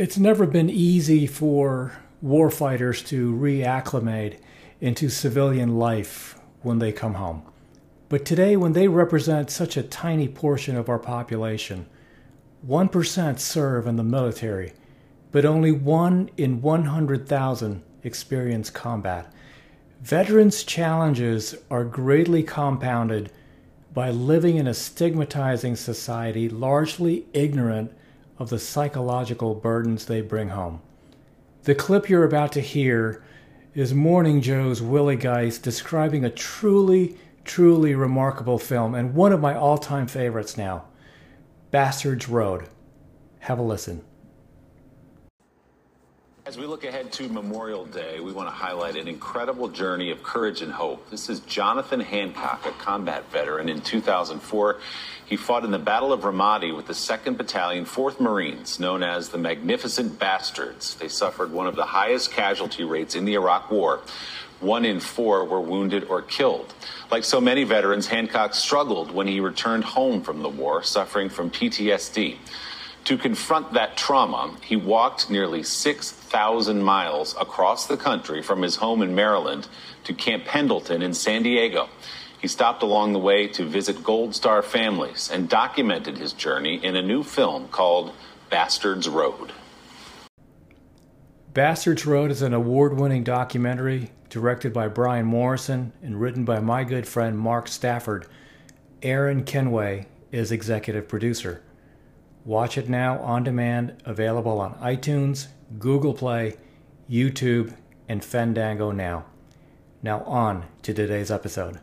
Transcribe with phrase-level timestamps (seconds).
[0.00, 1.92] It's never been easy for
[2.24, 4.38] warfighters to reacclimate
[4.80, 7.42] into civilian life when they come home.
[8.08, 11.84] But today, when they represent such a tiny portion of our population,
[12.66, 14.72] 1% serve in the military,
[15.32, 19.30] but only 1 in 100,000 experience combat.
[20.00, 23.30] Veterans' challenges are greatly compounded
[23.92, 27.92] by living in a stigmatizing society largely ignorant
[28.40, 30.80] of the psychological burdens they bring home.
[31.64, 33.22] The clip you're about to hear
[33.74, 39.54] is Morning Joe's Willie Geist describing a truly, truly remarkable film and one of my
[39.54, 40.86] all time favorites now
[41.70, 42.66] Bastard's Road.
[43.40, 44.02] Have a listen.
[46.50, 50.24] As we look ahead to Memorial Day, we want to highlight an incredible journey of
[50.24, 51.08] courage and hope.
[51.08, 53.68] This is Jonathan Hancock, a combat veteran.
[53.68, 54.80] In 2004,
[55.26, 59.28] he fought in the Battle of Ramadi with the 2nd Battalion, 4th Marines, known as
[59.28, 60.96] the Magnificent Bastards.
[60.96, 64.00] They suffered one of the highest casualty rates in the Iraq War.
[64.58, 66.74] One in four were wounded or killed.
[67.12, 71.48] Like so many veterans, Hancock struggled when he returned home from the war, suffering from
[71.48, 72.38] PTSD.
[73.04, 79.02] To confront that trauma, he walked nearly 6,000 miles across the country from his home
[79.02, 79.68] in Maryland
[80.04, 81.88] to Camp Pendleton in San Diego.
[82.40, 86.96] He stopped along the way to visit Gold Star families and documented his journey in
[86.96, 88.12] a new film called
[88.48, 89.52] Bastards Road.
[91.52, 96.84] Bastards Road is an award winning documentary directed by Brian Morrison and written by my
[96.84, 98.26] good friend Mark Stafford.
[99.02, 101.62] Aaron Kenway is executive producer.
[102.46, 106.56] Watch it now on demand, available on iTunes, Google Play,
[107.08, 107.74] YouTube,
[108.08, 109.26] and Fandango now.
[110.02, 111.80] Now, on to today's episode.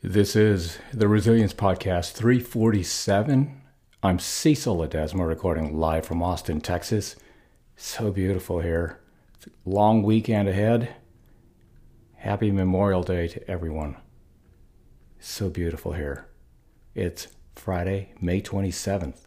[0.00, 3.60] This is the Resilience Podcast 347.
[4.04, 7.16] I'm Cecil Ledesma, recording live from Austin, Texas.
[7.74, 9.00] So beautiful here.
[9.64, 10.94] long weekend ahead.
[12.28, 13.96] Happy Memorial Day to everyone.
[15.18, 16.26] So beautiful here.
[16.94, 19.20] It's Friday, May 27th.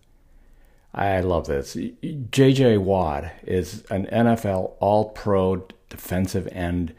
[0.94, 1.75] I love this.
[1.75, 6.94] JJ Watt is an NFL All Pro defensive end.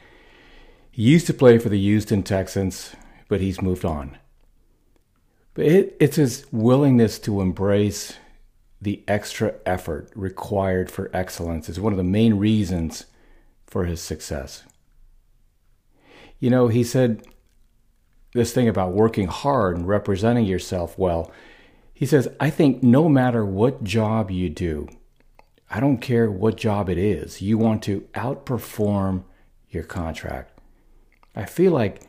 [0.91, 2.97] He used to play for the Houston Texans,
[3.29, 4.19] but he's moved on.
[5.55, 8.17] But it, it's his willingness to embrace
[8.81, 13.05] the extra effort required for excellence is one of the main reasons
[13.69, 14.65] for his success.
[16.43, 17.25] You know, he said
[18.35, 21.31] this thing about working hard and representing yourself well.
[21.95, 24.89] He says, I think no matter what job you do,
[25.71, 29.23] I don't care what job it is, you want to outperform
[29.71, 30.59] your contract.
[31.37, 32.03] I feel like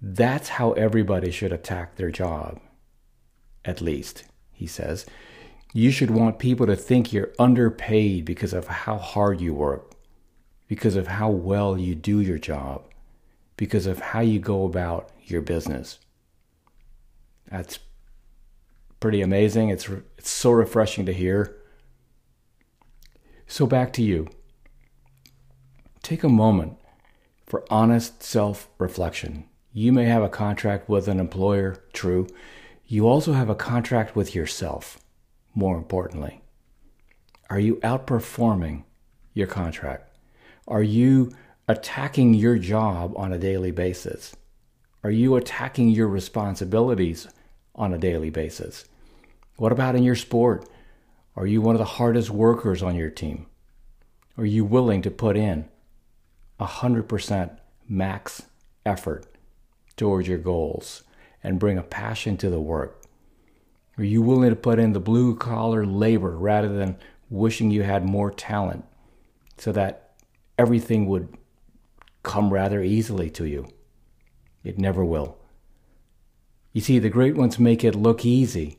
[0.00, 2.60] that's how everybody should attack their job.
[3.64, 4.22] At least,
[4.52, 5.06] he says.
[5.74, 9.96] You should want people to think you're underpaid because of how hard you work,
[10.68, 12.84] because of how well you do your job
[13.56, 15.98] because of how you go about your business.
[17.50, 17.78] That's
[19.00, 19.68] pretty amazing.
[19.68, 21.56] It's, it's so refreshing to hear.
[23.46, 24.28] So, back to you.
[26.02, 26.78] Take a moment
[27.46, 29.44] for honest self reflection.
[29.72, 32.26] You may have a contract with an employer, true.
[32.86, 34.98] You also have a contract with yourself,
[35.54, 36.42] more importantly.
[37.48, 38.84] Are you outperforming
[39.34, 40.16] your contract?
[40.66, 41.32] Are you
[41.68, 44.34] attacking your job on a daily basis?
[45.04, 47.28] Are you attacking your responsibilities
[47.74, 48.84] on a daily basis?
[49.56, 50.68] What about in your sport?
[51.36, 53.46] Are you one of the hardest workers on your team?
[54.36, 55.68] Are you willing to put in
[56.60, 57.58] 100%
[57.88, 58.42] max
[58.84, 59.26] effort
[59.96, 61.02] towards your goals
[61.42, 63.02] and bring a passion to the work?
[63.98, 66.96] Are you willing to put in the blue collar labor rather than
[67.30, 68.84] wishing you had more talent
[69.58, 70.14] so that
[70.58, 71.36] everything would
[72.22, 73.68] come rather easily to you.
[74.64, 75.38] It never will.
[76.72, 78.78] You see, the great ones make it look easy,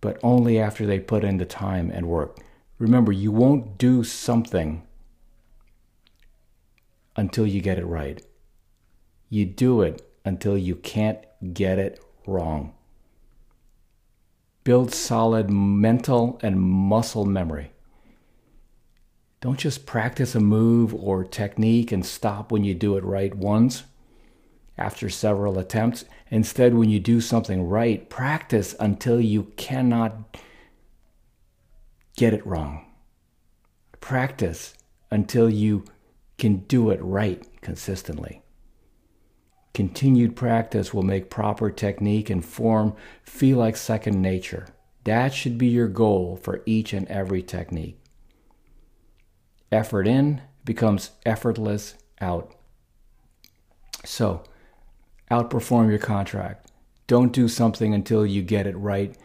[0.00, 2.38] but only after they put in the time and work.
[2.78, 4.82] Remember, you won't do something
[7.14, 8.24] until you get it right.
[9.28, 11.18] You do it until you can't
[11.54, 12.74] get it wrong.
[14.64, 17.72] Build solid mental and muscle memory.
[19.42, 23.82] Don't just practice a move or technique and stop when you do it right once
[24.78, 26.04] after several attempts.
[26.30, 30.38] Instead, when you do something right, practice until you cannot
[32.16, 32.86] get it wrong.
[34.00, 34.74] Practice
[35.10, 35.86] until you
[36.38, 38.42] can do it right consistently.
[39.74, 42.94] Continued practice will make proper technique and form
[43.24, 44.68] feel like second nature.
[45.02, 48.01] That should be your goal for each and every technique.
[49.72, 52.54] Effort in becomes effortless out.
[54.04, 54.44] So,
[55.30, 56.70] outperform your contract.
[57.06, 59.16] Don't do something until you get it right.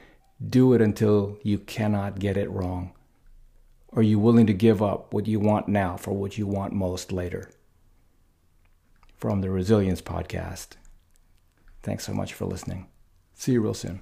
[0.46, 2.94] Do it until you cannot get it wrong.
[3.94, 7.12] Are you willing to give up what you want now for what you want most
[7.12, 7.50] later?
[9.18, 10.78] From the Resilience Podcast.
[11.84, 12.88] Thanks so much for listening.
[13.34, 14.02] See you real soon.